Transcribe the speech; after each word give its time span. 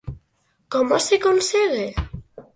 Como 0.73 0.95
se 1.07 1.15
consegue? 1.25 1.87